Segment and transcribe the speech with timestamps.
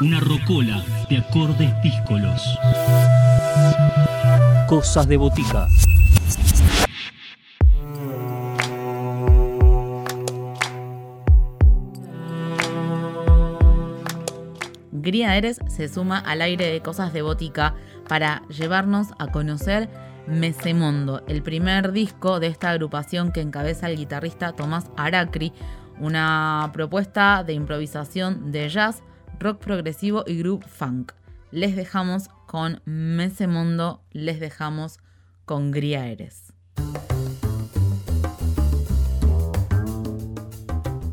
[0.00, 2.42] Una rocola de acordes díscolos.
[4.66, 5.68] Cosas de botica.
[14.90, 17.76] Gría Eres se suma al aire de Cosas de Botica
[18.08, 19.88] para llevarnos a conocer
[20.26, 25.52] Mesemondo, el primer disco de esta agrupación que encabeza el guitarrista Tomás Aracri,
[26.00, 29.04] una propuesta de improvisación de jazz,
[29.38, 31.12] rock progresivo y group funk.
[31.50, 34.98] Les dejamos con Mesemondo, les dejamos
[35.44, 36.52] con Gría Eres.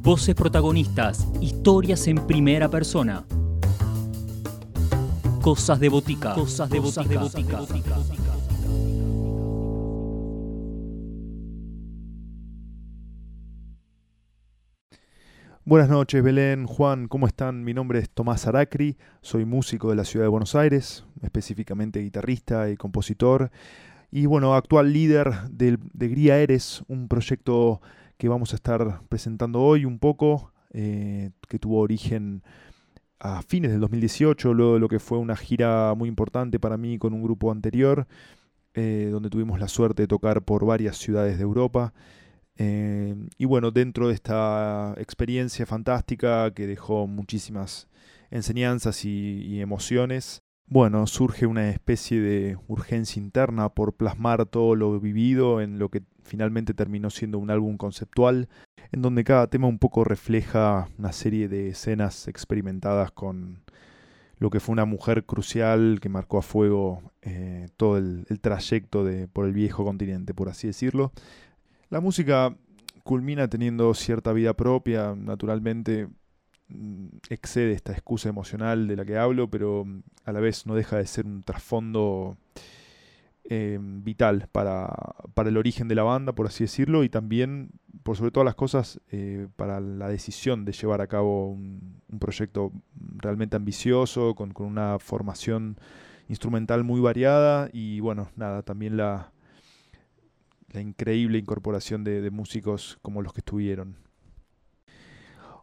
[0.01, 3.23] Voces protagonistas, historias en primera persona.
[5.41, 6.33] Cosas de botica.
[6.33, 7.21] Cosas de botica.
[15.63, 17.63] Buenas noches, Belén, Juan, ¿cómo están?
[17.63, 22.71] Mi nombre es Tomás Aracri, soy músico de la ciudad de Buenos Aires, específicamente guitarrista
[22.71, 23.51] y compositor,
[24.09, 27.79] y bueno, actual líder de, de Gría Eres, un proyecto
[28.17, 32.41] que vamos a estar presentando hoy un poco, eh, que tuvo origen
[33.19, 36.97] a fines del 2018, luego de lo que fue una gira muy importante para mí
[36.97, 38.07] con un grupo anterior,
[38.73, 41.93] eh, donde tuvimos la suerte de tocar por varias ciudades de Europa.
[42.57, 47.87] Eh, y bueno, dentro de esta experiencia fantástica que dejó muchísimas
[48.29, 55.59] enseñanzas y, emociones, bueno, surge una especie de urgencia interna por plasmar todo lo vivido
[55.61, 58.47] en lo que finalmente terminó siendo un álbum conceptual,
[58.91, 63.63] en donde cada tema un poco refleja una serie de escenas experimentadas con
[64.37, 69.03] lo que fue una mujer crucial que marcó a fuego eh, todo el, el trayecto
[69.03, 71.11] de, por el viejo continente, por así decirlo.
[71.91, 72.55] La música
[73.03, 76.07] culmina teniendo cierta vida propia, naturalmente
[76.69, 80.73] mm, excede esta excusa emocional de la que hablo, pero mm, a la vez no
[80.73, 82.37] deja de ser un trasfondo
[83.43, 84.87] eh, vital para,
[85.33, 87.71] para, el origen de la banda, por así decirlo, y también,
[88.03, 92.19] por sobre todas las cosas, eh, para la decisión de llevar a cabo un, un
[92.19, 92.71] proyecto
[93.17, 95.77] realmente ambicioso, con, con, una formación
[96.29, 99.33] instrumental muy variada y bueno, nada, también la,
[100.73, 103.97] la increíble incorporación de, músicos como los que estuvieron.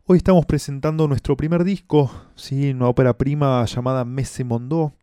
[0.05, 2.71] Hoy estamos presentando nuestro primer disco, ¿sí?
[2.71, 4.95] una ópera prima llamada Messe Mondó.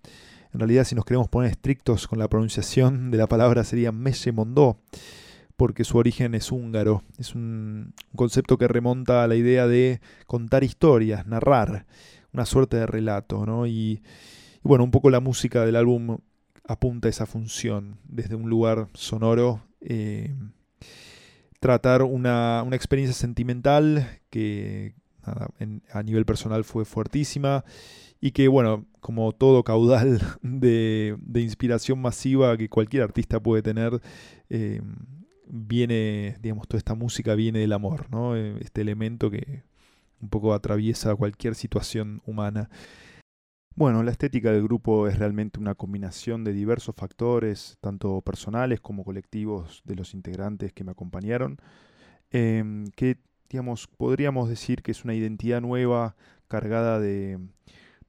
[0.54, 4.32] En realidad, si nos queremos poner estrictos con la pronunciación de la palabra, sería Messe
[4.32, 4.78] Mondó,
[5.56, 7.04] porque su origen es húngaro.
[7.18, 11.86] Es un, un concepto que remonta a la idea de contar historias, narrar,
[12.34, 13.46] una suerte de relato.
[13.46, 13.68] ¿no?
[13.68, 14.02] Y, y
[14.64, 16.18] bueno, un poco la música del álbum
[16.68, 20.36] apunta a esa función desde un lugar sonoro eh,
[21.60, 24.94] tratar una, una, experiencia sentimental que
[25.92, 27.64] a nivel personal fue fuertísima
[28.22, 34.02] y que, bueno, como todo caudal de, de inspiración masiva que cualquier artista puede tener,
[34.50, 34.82] eh,
[35.48, 38.36] viene, digamos, toda esta música viene del amor, ¿no?
[38.36, 39.64] Este elemento que
[40.22, 42.70] un poco atraviesa cualquier situación humana.
[43.78, 49.04] Bueno, la estética del grupo es realmente una combinación de diversos factores, tanto personales como
[49.04, 51.58] colectivos de los integrantes que me acompañaron,
[52.32, 52.64] eh,
[52.96, 53.18] que
[53.50, 56.16] digamos, podríamos decir que es una identidad nueva
[56.48, 57.38] cargada de,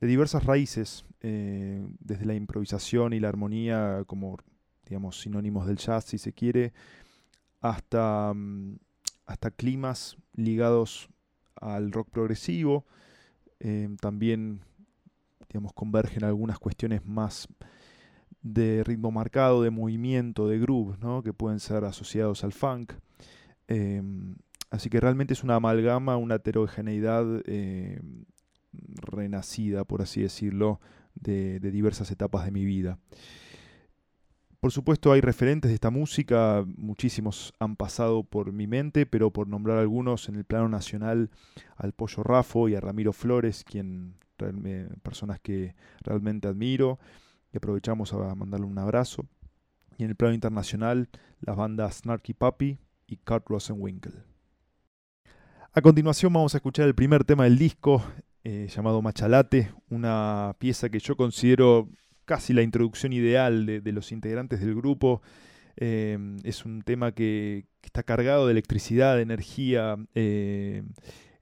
[0.01, 4.39] diversas raíces, eh, desde la improvisación y la armonía como
[4.85, 6.75] digamos, sinónimos del jazz, si se quiere,
[7.61, 8.33] hasta,
[9.27, 11.09] hasta climas ligados
[11.57, 12.87] al rock progresivo,
[13.59, 14.61] eh, también
[15.75, 17.49] convergen algunas cuestiones más
[18.43, 21.23] de ritmo marcado, de movimiento, de groove, ¿no?
[21.23, 22.93] que pueden ser asociados al funk.
[23.69, 24.03] Eh,
[24.71, 28.01] así que realmente es una amalgama, una heterogeneidad eh,
[28.73, 30.81] renacida, por así decirlo,
[31.15, 32.99] de, de, diversas etapas de mi vida.
[34.61, 39.49] Por supuesto hay referentes de esta música, muchísimos han pasado por mi mente, pero por
[39.49, 41.31] nombrar algunos en el plano nacional
[41.77, 44.15] al Pollo Rafo y a Ramiro Flores, quien
[45.03, 46.99] personas que realmente admiro
[47.53, 49.27] y aprovechamos a mandarle un abrazo.
[49.99, 51.09] Y en el plano internacional,
[51.41, 54.25] las bandas Snarky Puppy y Kurt Rosenwinkel.
[55.73, 58.03] A continuación vamos a escuchar el primer tema del disco,
[58.45, 61.89] eh, llamado Machalate, una pieza que yo considero
[62.25, 65.23] casi la introducción ideal de, los integrantes del grupo.
[65.77, 70.83] Eh, es un tema que, que, está cargado de electricidad, de energía, eh,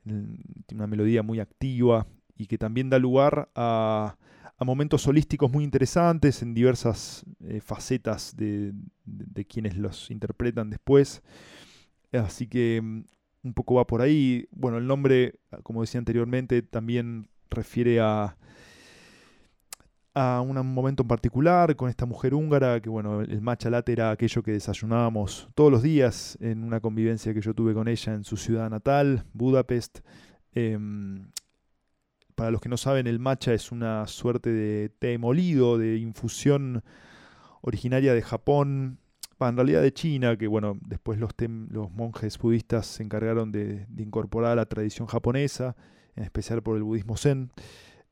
[0.05, 0.37] tiene
[0.73, 2.07] una melodía muy activa,
[2.37, 4.17] y que también da lugar a,
[4.61, 8.73] momentos solísticos muy interesantes en diversas eh, facetas de,
[9.47, 11.23] quienes los interpretan después.
[12.13, 13.03] Así que mm,
[13.43, 14.49] un poco va por ahí.
[14.53, 18.39] Bueno, el nombre, como decía anteriormente, también refiere a,
[20.15, 24.13] a un momento en particular con esta mujer húngara, que bueno, el matcha latte era
[24.13, 28.25] aquello que desayunábamos todos los días en una convivencia que yo tuve con ella en
[28.25, 30.01] su ciudad natal, Budapest.
[30.55, 31.27] Em,
[32.35, 36.83] para los que no saben, el matcha es una suerte de té molido, de infusión
[37.63, 38.99] originaria de Japón,
[39.49, 41.33] en realidad de China, que bueno, después los,
[41.93, 45.77] monjes budistas se encargaron de, incorporar la tradición japonesa,
[46.17, 47.51] en especial por el budismo zen.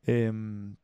[0.04, 0.76] Em,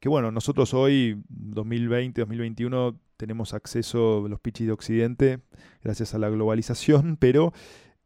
[0.00, 5.40] que bueno, nosotros hoy, 2020, 2021, tenemos acceso a los pichis de Occidente
[5.82, 7.52] gracias a la globalización, pero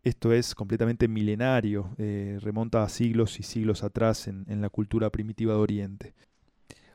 [0.03, 5.55] esto es completamente milenario, eh, remonta a siglos y siglos atrás en, la cultura primitiva
[5.55, 6.15] de Oriente.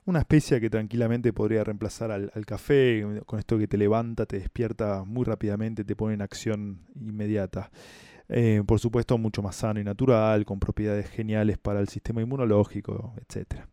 [0.06, 5.04] Una especie que tranquilamente podría reemplazar al, café, con esto que te levanta, te despierta
[5.04, 7.72] muy rápidamente, te pone en acción inmediata.
[8.30, 13.16] Eh, por supuesto, mucho más sano y natural, con propiedades geniales para el sistema inmunológico,
[13.18, 13.66] etc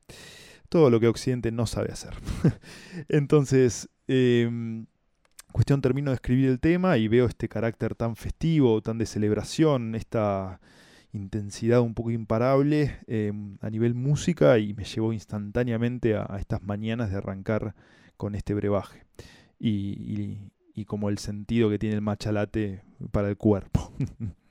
[0.73, 2.15] todo lo que Occidente no sabe hacer.
[3.09, 4.87] Entonces, em,
[5.53, 9.95] cuestión termino de escribir el tema y veo este carácter tan festivo, tan de celebración,
[9.95, 10.61] esta
[11.13, 17.11] intensidad un poco imparable em, a nivel música y me llevó instantáneamente a, estas mañanas
[17.11, 17.75] de arrancar
[18.17, 19.05] con este brebaje
[19.59, 20.39] y,
[20.75, 22.83] y, como el sentido que tiene el machalate
[23.13, 23.93] para el cuerpo.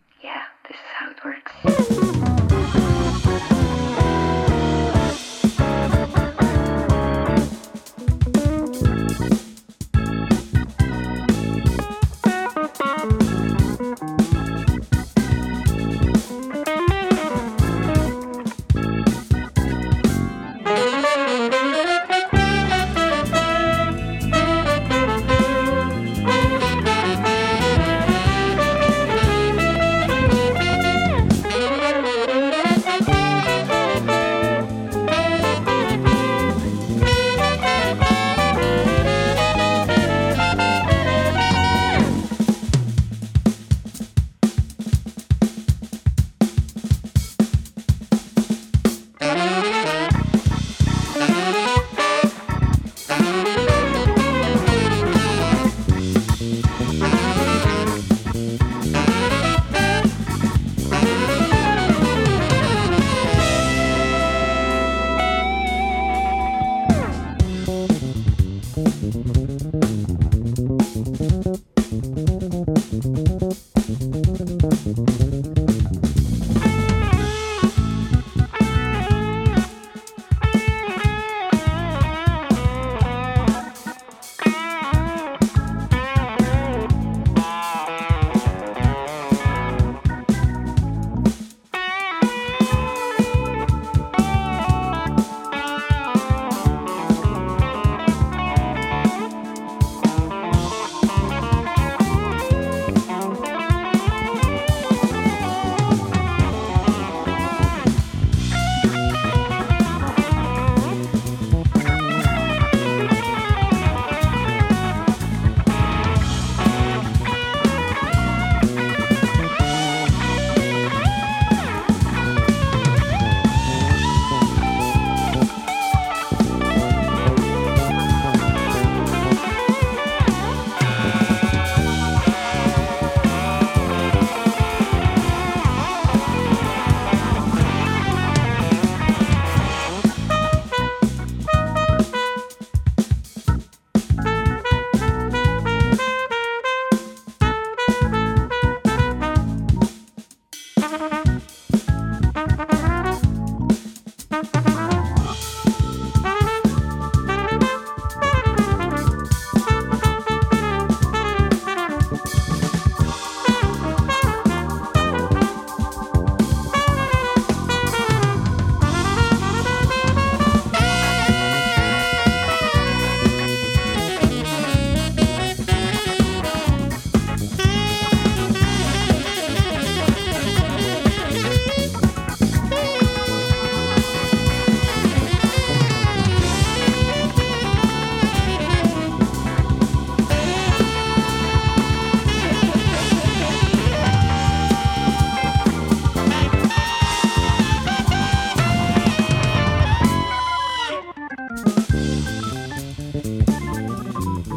[204.44, 204.48] Ah,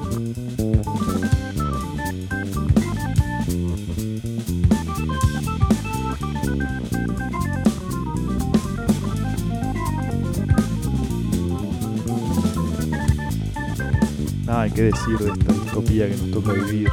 [14.47, 16.89] Nada, que decir de esta utopía que nos toca vivir,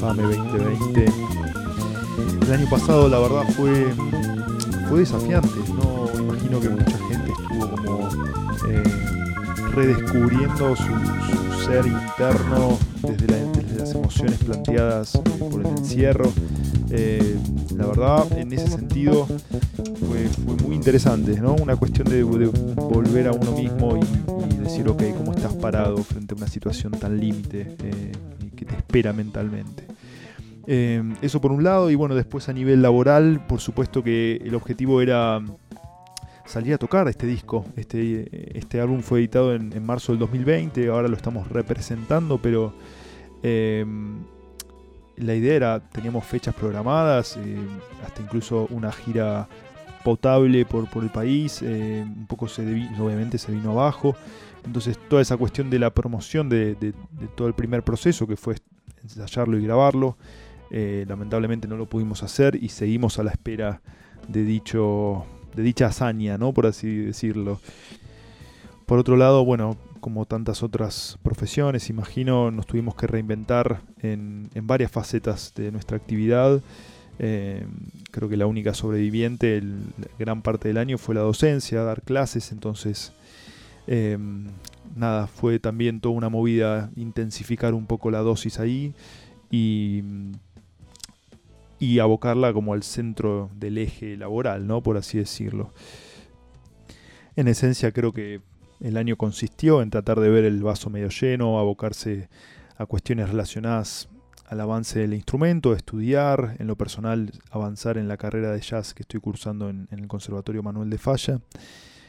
[0.00, 1.04] Fame 2020.
[2.46, 3.92] El año pasado, la verdad, fue,
[4.88, 5.48] fue desafiante.
[5.68, 8.08] No imagino que mucha gente estuvo como
[8.68, 8.82] eh,
[9.74, 16.32] redescubriendo sus ser interno desde, las emociones planteadas por el encierro.
[16.90, 17.36] Eh,
[17.76, 20.28] la verdad, en ese sentido, fue,
[20.66, 21.54] muy interesante, ¿no?
[21.54, 26.36] Una cuestión de, volver a uno mismo y, decir, ok, ¿cómo estás parado frente a
[26.36, 28.12] una situación tan límite eh,
[28.56, 29.86] que te espera mentalmente?
[30.66, 34.54] Eh, eso por un lado, y bueno, después a nivel laboral, por supuesto que el
[34.54, 35.40] objetivo era
[36.52, 37.64] salir a tocar este disco.
[37.76, 42.74] Este, este álbum fue editado en, marzo del 2020, ahora lo estamos representando, pero
[43.42, 43.86] eh,
[45.16, 47.56] la idea era, teníamos fechas programadas, eh,
[48.04, 49.48] hasta incluso una gira
[50.04, 52.62] potable por, por el país, eh, un poco se
[53.00, 54.14] obviamente se vino abajo.
[54.64, 56.94] Entonces toda esa cuestión de la promoción de,
[57.34, 58.56] todo el primer proceso, que fue
[59.02, 60.18] ensayarlo y grabarlo,
[60.70, 63.80] eh, lamentablemente no lo pudimos hacer y seguimos a la espera
[64.28, 66.52] de, dicho, de dicha hazaña, ¿no?
[66.52, 67.60] por así decirlo.
[68.86, 74.90] Por otro lado, bueno, como tantas otras profesiones, imagino, nos tuvimos que reinventar en, varias
[74.90, 76.60] facetas de nuestra actividad.
[77.18, 77.64] Eh,
[78.10, 79.62] creo que la única sobreviviente,
[80.18, 83.12] gran parte del año, fue la docencia, dar clases, entonces
[83.86, 84.18] eh,
[84.96, 88.94] nada, fue también toda una movida intensificar un poco la dosis ahí
[89.50, 90.02] y,
[91.82, 94.84] y abocarla como al centro del eje laboral, ¿no?
[94.84, 95.72] por así decirlo.
[97.34, 98.40] En esencia creo que
[98.78, 102.28] el año consistió en tratar de ver el vaso medio lleno, abocarse
[102.76, 104.08] a cuestiones relacionadas
[104.46, 109.02] al avance del instrumento, estudiar, en lo personal avanzar en la carrera de jazz que
[109.02, 111.40] estoy cursando en, el Conservatorio Manuel de Falla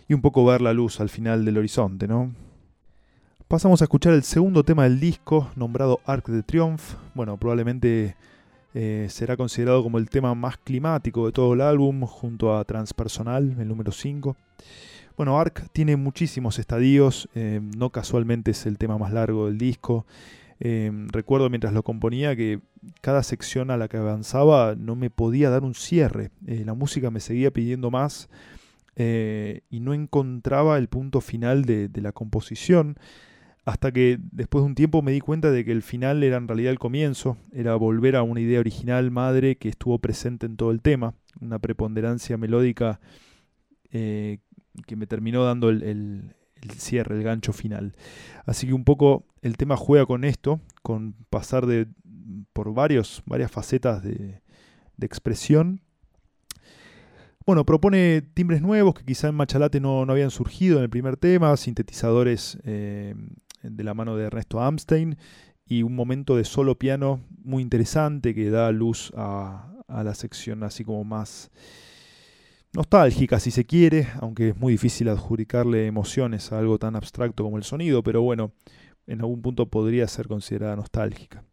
[0.08, 2.32] y un poco ver la luz al final del horizonte, ¿no?
[3.48, 6.96] Pasamos a escuchar el segundo tema del disco, nombrado Arc de Triomphe.
[7.15, 8.15] Bueno, probablemente
[8.74, 13.56] eh, será considerado como el tema más climático de todo el álbum, junto a Transpersonal,
[13.60, 14.36] el número 5.
[15.15, 20.08] Bueno, Ark tiene muchísimos estadios, eh, no casualmente es el tema más largo del disco.
[20.60, 22.62] Eh, recuerdo mientras lo componía que
[23.01, 26.32] cada sección a la que avanzaba no me podía dar un cierre.
[26.46, 28.30] La música me seguía pidiendo más
[28.96, 32.98] y no encontraba el punto final de, la composición.
[33.65, 36.48] Hasta que después de un tiempo me di cuenta de que el final era en
[36.48, 40.72] realidad el comienzo, era volver a una idea original madre que estuvo presente en todo
[40.72, 43.00] el tema, una preponderancia melódica
[43.93, 46.36] que me terminó dando el,
[46.77, 47.96] cierre, el gancho final.
[48.46, 51.88] Así que un poco el tema juega con esto, con pasar de,
[52.53, 54.41] por varios, varias facetas de,
[55.01, 55.82] expresión.
[57.46, 61.17] Bueno, propone timbres nuevos que quizá en Machalate no, no habían surgido en el primer
[61.17, 63.15] tema, sintetizadores eh,
[63.63, 65.17] de la mano de Ernesto Amstein
[65.65, 70.63] y un momento de solo piano muy interesante que da luz a, a la sección
[70.63, 71.51] así como más
[72.74, 77.58] nostálgica si se quiere, aunque es muy difícil adjudicarle emociones a algo tan abstracto como
[77.58, 78.51] el sonido, pero bueno,
[79.08, 81.43] en algún punto podría ser considerada nostálgica.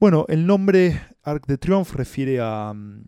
[0.00, 3.04] Bueno, el nombre Arc de Triomphe refiere a, mm,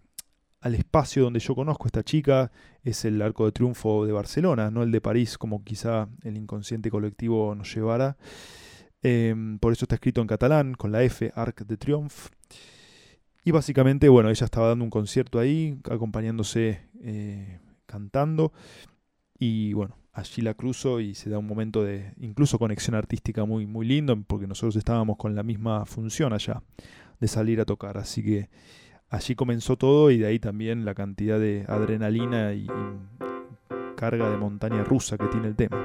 [0.60, 2.52] al espacio donde yo conozco a esta chica,
[2.82, 6.90] es el Arco de Triunfo de Barcelona, no el de París, como quizá el inconsciente
[6.90, 8.16] colectivo nos llevara.
[9.02, 12.28] Em, por eso está escrito en catalán, con la F, Arc de Triomphe.
[13.42, 18.52] Y básicamente, bueno, ella estaba dando un concierto ahí, acompañándose, eh, cantando.
[19.38, 23.66] Y bueno, allí la cruzo y se da un momento de incluso conexión artística muy,
[23.66, 26.62] muy lindo, porque nosotros estábamos con la misma función allá,
[27.18, 27.96] de salir a tocar.
[27.96, 28.50] Así que
[29.10, 32.66] allí comenzó todo y de ahí también la cantidad de adrenalina y
[33.96, 35.76] carga de montaña rusa que tiene el tema.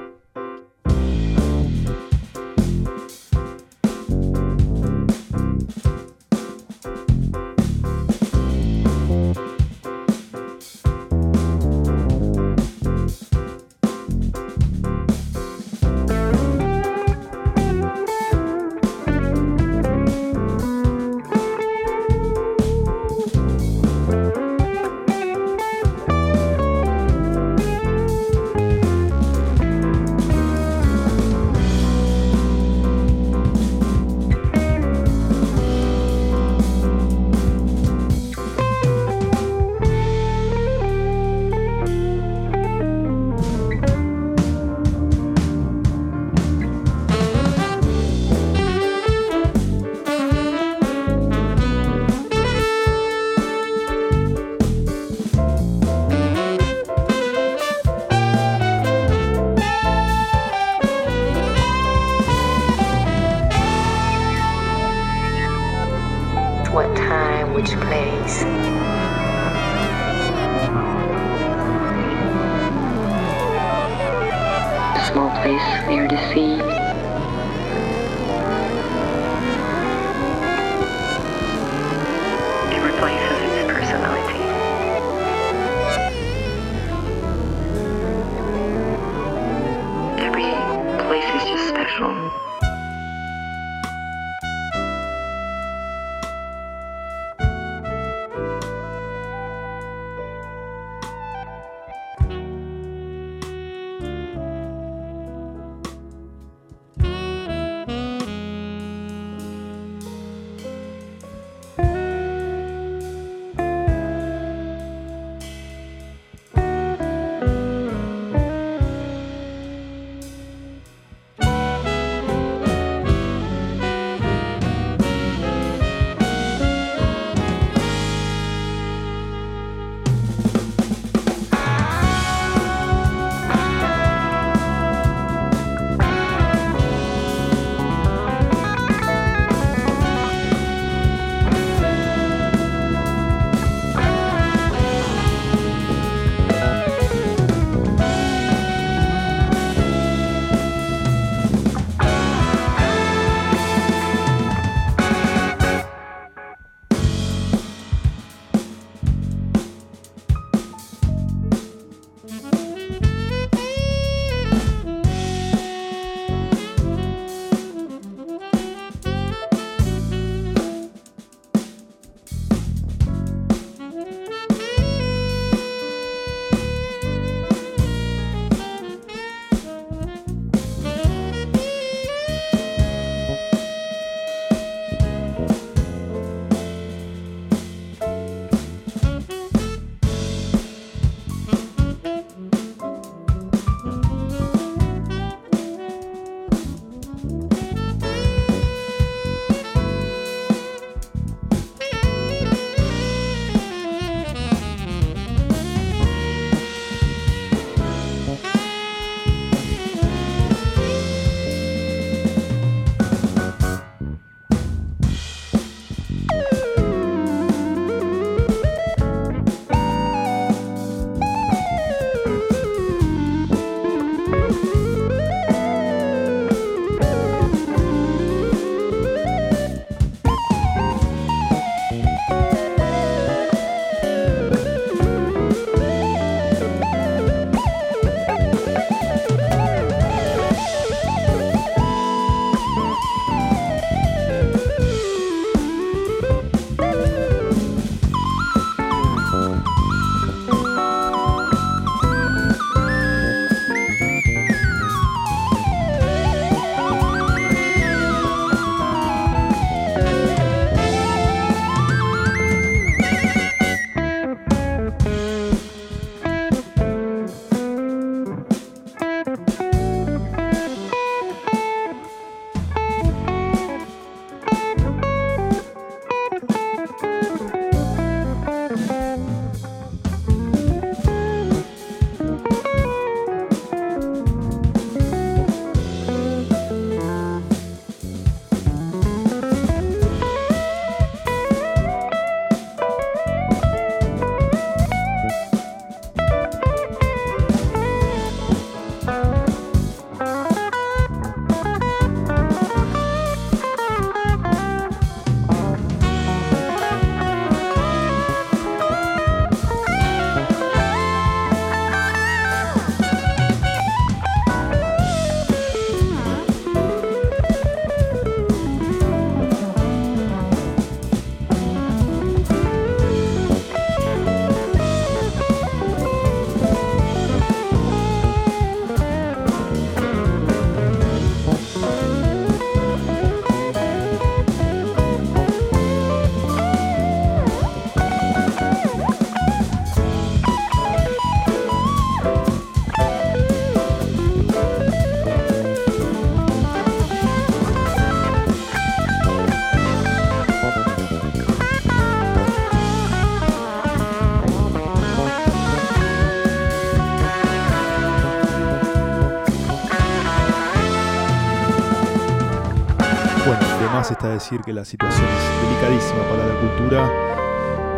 [364.29, 367.35] Decir que la situación es delicadísima para la cultura.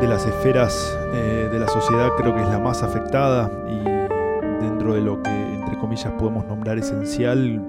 [0.01, 4.93] De las esferas eh, de la sociedad creo que es la más afectada y dentro
[4.93, 7.65] de lo que, entre comillas, podemos nombrar esencial,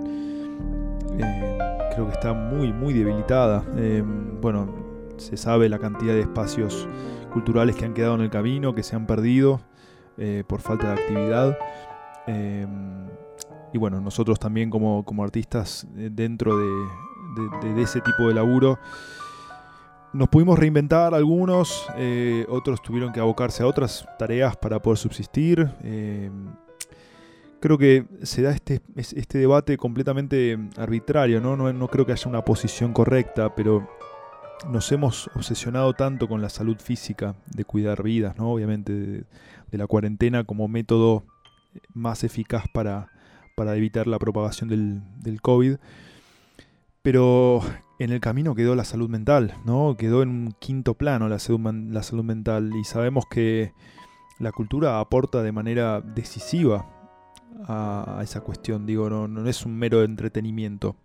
[1.19, 1.59] eh,
[1.95, 3.65] creo que está muy, muy debilitada.
[3.77, 4.03] Eh,
[4.43, 4.75] bueno,
[5.17, 6.87] se sabe la cantidad de espacios
[7.33, 9.61] culturales que han quedado en el camino, que se han perdido
[10.49, 11.57] por falta de actividad.
[13.73, 16.69] y bueno, nosotros también como, como artistas dentro de,
[17.63, 18.79] de, ese tipo de laburo,
[20.13, 21.87] nos pudimos reinventar algunos,
[22.49, 25.71] otros tuvieron que abocarse a otras tareas para poder subsistir
[27.61, 31.57] creo que se da este, este debate completamente arbitrario, ¿no?
[31.57, 31.89] ¿no?
[31.89, 33.89] creo que haya una posición correcta, pero
[34.69, 38.53] nos hemos obsesionado tanto con la salud física, de cuidar vidas, ¿no?
[38.53, 39.25] Obviamente, de,
[39.79, 41.25] la cuarentena como método
[41.95, 43.11] más eficaz para,
[43.57, 45.77] para evitar la propagación del, COVID.
[47.11, 47.63] Pero
[47.99, 49.97] en el camino quedó la salud mental, ¿no?
[49.97, 51.59] Quedó en un quinto plano la salud,
[52.23, 52.71] mental.
[52.79, 53.73] Y sabemos que
[54.39, 56.85] la cultura aporta de manera decisiva
[57.67, 58.85] a, esa cuestión.
[58.85, 60.97] Digo, no, no, es un mero entretenimiento,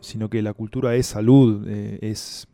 [0.00, 2.46] sino que la cultura es salud, eh, es...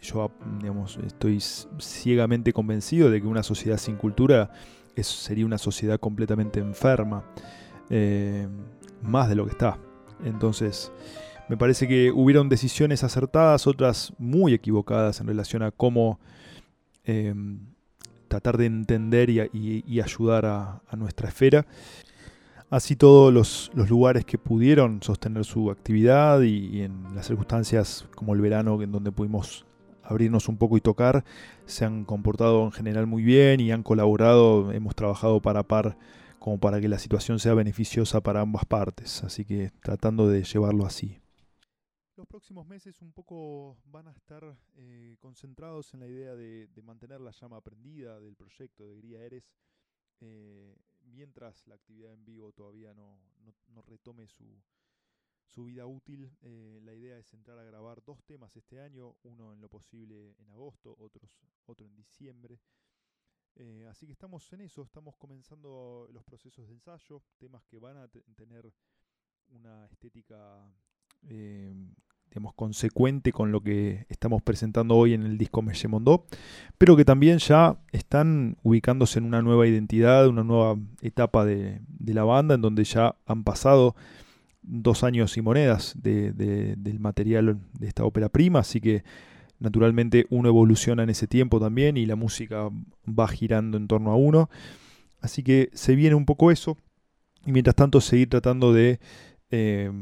[0.00, 1.40] Yo digamos, estoy
[1.78, 4.50] ciegamente convencido de que una sociedad sin cultura
[4.96, 7.22] sería una sociedad completamente enferma,
[7.90, 8.48] eh,
[9.02, 9.78] más de lo que está.
[10.24, 10.90] Entonces,
[11.52, 16.18] me parece que hubieron decisiones acertadas, otras muy equivocadas en relación a cómo
[17.04, 17.34] eh,
[18.26, 21.66] tratar de entender y, ayudar a, nuestra esfera.
[22.70, 28.40] Así todos los, lugares que pudieron sostener su actividad y, en las circunstancias como el
[28.40, 29.66] verano en donde pudimos
[30.02, 31.22] abrirnos un poco y tocar,
[31.66, 35.98] se han comportado en general muy bien y han colaborado, hemos trabajado para par
[36.38, 40.86] como para que la situación sea beneficiosa para ambas partes, así que tratando de llevarlo
[40.86, 41.21] así.
[42.22, 47.20] Los próximos meses un poco van a estar eh, concentrados en la idea de, mantener
[47.20, 49.52] la llama prendida del proyecto de Gría Eres
[50.20, 53.18] eh, mientras la actividad en vivo todavía no,
[53.88, 59.16] retome su, vida útil, eh, la idea es entrar a grabar dos temas este año,
[59.24, 61.28] uno en lo posible en agosto, otros,
[61.66, 62.60] otro en diciembre.
[63.90, 68.06] Así que estamos en eso, estamos comenzando los procesos de ensayo, temas que van a
[68.06, 68.72] tener
[69.48, 70.72] una estética
[72.32, 76.24] digamos, consecuente con lo que estamos presentando hoy en el disco Me Mondó,
[76.78, 82.24] pero que también ya están ubicándose en una nueva identidad, una nueva etapa de, la
[82.24, 83.94] banda, en donde ya han pasado
[84.62, 89.04] dos años y monedas del material de esta ópera prima, así que
[89.58, 92.70] naturalmente uno evoluciona en ese tiempo también y la música
[93.06, 94.48] va girando en torno a uno,
[95.20, 96.78] así que se viene un poco eso,
[97.44, 99.00] y mientras tanto seguir tratando de...
[99.50, 99.92] Eh,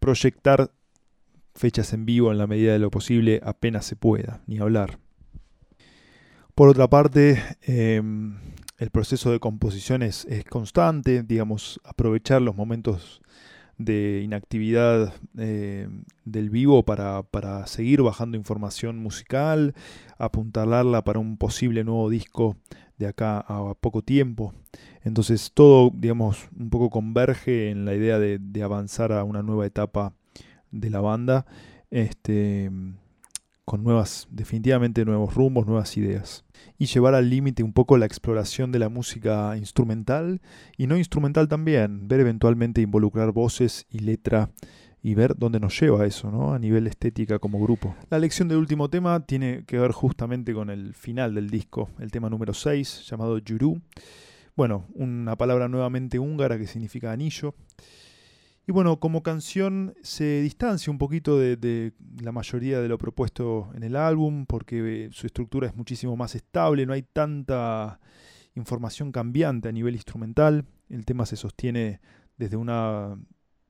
[0.00, 0.72] proyectar
[1.60, 4.98] fechas en vivo en la medida de lo posible apenas se pueda, ni hablar.
[6.54, 8.38] Por otra parte, em,
[8.78, 13.20] el proceso de composición es, constante, digamos, aprovechar los momentos
[13.76, 19.74] de inactividad em, del vivo para, para, seguir bajando información musical,
[20.18, 22.56] apuntalarla para un posible nuevo disco
[22.98, 24.54] de acá a poco tiempo.
[25.02, 29.66] Entonces todo, digamos, un poco converge en la idea de, de avanzar a una nueva
[29.66, 30.14] etapa
[30.70, 31.46] de la banda,
[31.90, 32.70] este,
[33.64, 36.44] con nuevas, definitivamente nuevos rumbos, nuevas ideas.
[36.78, 40.40] Y llevar al límite un poco la exploración de la música instrumental
[40.76, 44.50] y no instrumental también, ver eventualmente involucrar voces y letra
[45.02, 46.52] y ver dónde nos lleva eso, ¿no?
[46.52, 47.94] A nivel estética como grupo.
[48.10, 52.10] La lección del último tema tiene que ver justamente con el final del disco, el
[52.10, 53.80] tema número 6, llamado Yuru.
[54.56, 57.54] Bueno, una palabra nuevamente húngara que significa anillo.
[58.66, 61.92] Y bueno, como canción se distancia un poquito de,
[62.22, 66.34] la mayoría de lo propuesto en el álbum, porque eh, su estructura es muchísimo más
[66.34, 68.00] estable, no hay tanta
[68.54, 70.66] información cambiante a nivel instrumental.
[70.88, 72.00] El tema se sostiene
[72.36, 73.18] desde una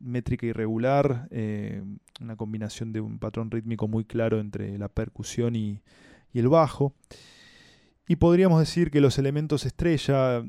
[0.00, 1.83] métrica irregular, eh,
[2.20, 5.81] una combinación de un patrón rítmico muy claro entre la percusión y
[6.35, 6.94] el bajo.
[8.11, 10.42] Y podríamos decir que los elementos estrella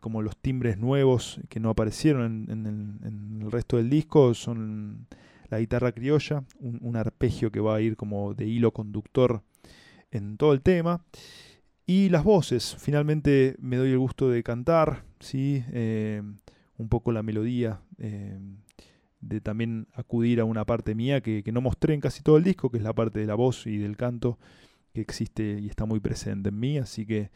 [0.00, 5.06] como los timbres nuevos que no aparecieron en, el, resto del disco son
[5.50, 9.42] la guitarra criolla, un, arpegio que va a ir como de hilo conductor
[10.10, 11.04] en todo el tema.
[11.84, 15.64] Y las voces, finalmente me doy el gusto de cantar, ¿sí?
[15.72, 16.22] Eh,
[16.78, 18.38] un poco la melodía, eh,
[19.20, 22.70] de también acudir a una parte mía que, no mostré en casi todo el disco,
[22.70, 24.38] que es la parte de la voz y del canto
[24.92, 27.30] que existe y está muy presente en mí, así que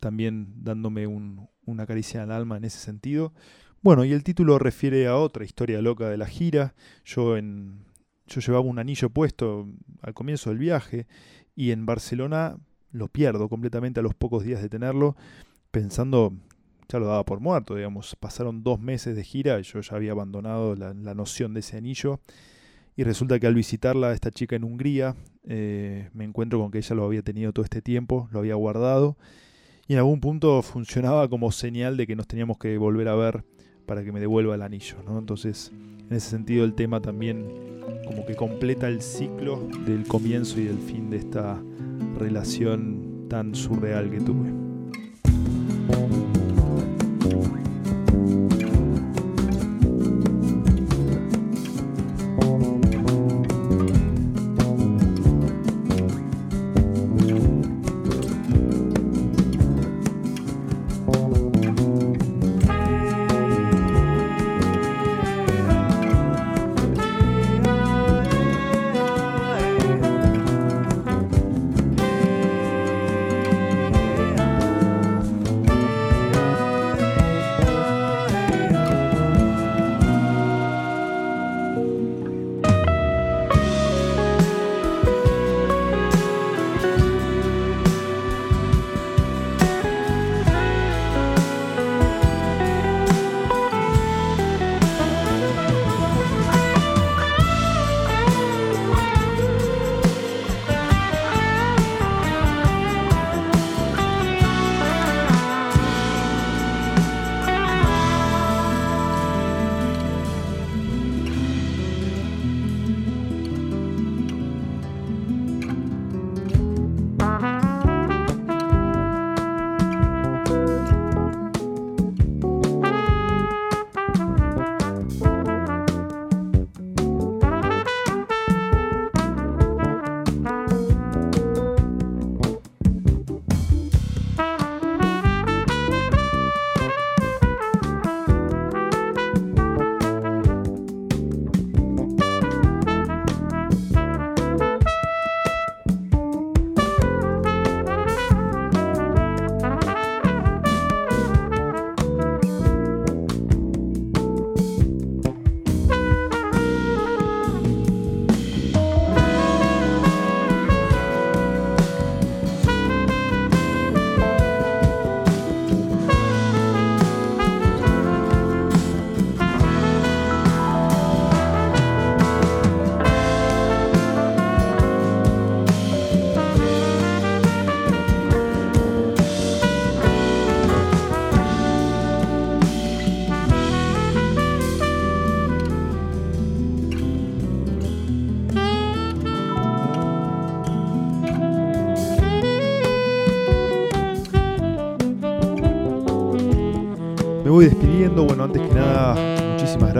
[0.00, 3.32] también dándome una caricia al alma en ese sentido.
[3.80, 6.74] Bueno, y el título refiere a otra historia loca de la gira.
[7.04, 7.84] Yo, en,
[8.26, 9.68] yo llevaba un anillo puesto
[10.02, 11.06] al comienzo del viaje
[11.54, 12.56] y en Barcelona
[12.92, 15.16] lo pierdo completamente a los pocos días de tenerlo,
[15.70, 16.32] pensando
[16.88, 18.16] ya lo daba por muerto, digamos.
[18.16, 22.20] Pasaron dos meses de gira y yo ya había abandonado la, noción de ese anillo.
[22.96, 26.96] Y resulta que al visitarla, esta chica en Hungría, eh, me encuentro con que ella
[26.96, 29.16] lo había tenido todo este tiempo, lo había guardado.
[29.88, 33.42] Y en algún punto funcionaba como señal de que nos teníamos que volver a ver
[33.86, 34.96] para que me devuelva el anillo.
[35.06, 35.18] ¿no?
[35.18, 35.72] Entonces,
[36.10, 37.46] en ese sentido, el tema también
[38.06, 41.58] como que completa el ciclo del comienzo y del fin de esta
[42.18, 44.52] relación tan surreal que tuve.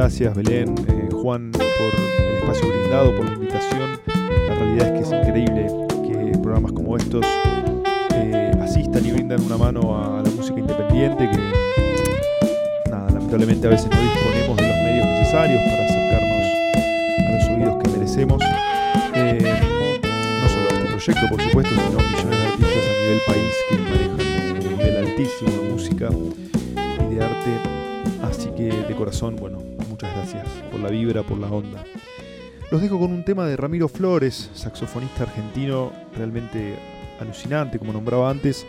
[0.08, 4.00] Gracias, Belén, eh, Juan, por el espacio brindado, por la invitación.
[4.06, 5.66] La realidad es que es increíble
[6.02, 7.26] que programas como estos
[8.14, 13.90] eh, asistan y brindan una mano a la música independiente, que nada, lamentablemente a veces
[13.90, 16.46] no disponemos de los medios necesarios para acercarnos
[17.18, 18.42] a los oídos que merecemos.
[19.14, 19.60] Eh,
[20.40, 23.54] no solo a este proyecto, por supuesto, sino a millones de artistas a nivel país
[23.68, 26.08] que manejan un nivel altísimo de música
[27.10, 27.50] y de arte.
[28.22, 29.58] Así que de corazón, bueno,
[30.18, 31.84] gracias por la vibra, por la onda.
[32.70, 36.76] Los dejo con un tema de Ramiro Flores, saxofonista argentino realmente
[37.20, 38.66] alucinante, como nombraba antes.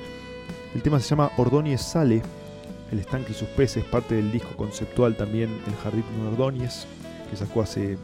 [0.73, 2.21] El tema se llama Ordóñez Sale,
[2.91, 6.85] El estanque y sus peces, parte del disco conceptual también El Jardín de Ordóñez,
[7.29, 7.97] que sacó hace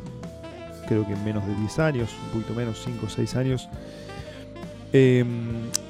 [0.88, 3.68] creo que menos de 10 años, un poquito menos, 5 o 6 años.
[4.94, 5.24] Eh,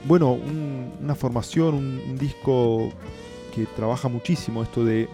[0.05, 2.91] bueno, un- una formación, un, un disco
[3.53, 5.09] que trabaja muchísimo esto de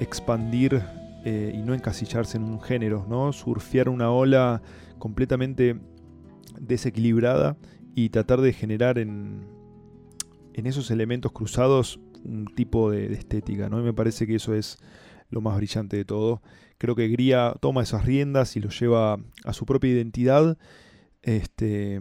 [0.00, 0.82] expandir
[1.24, 3.32] eh, y no encasillarse en un género, ¿no?
[3.32, 4.62] Surfear una ola
[4.98, 5.78] completamente
[6.58, 7.56] desequilibrada
[7.94, 9.46] y tratar de generar en,
[10.54, 13.80] en esos elementos cruzados un tipo de, estética, ¿no?
[13.80, 14.78] Y me parece que eso es
[15.28, 16.42] lo más brillante de todo.
[16.78, 20.58] Creo que Gría toma esas riendas y lo lleva a su propia identidad.
[21.22, 22.00] Este,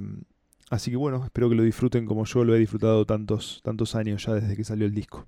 [0.69, 4.25] así que bueno, espero que lo disfruten como yo lo he disfrutado tantos, tantos años
[4.25, 5.27] ya desde que salió el disco.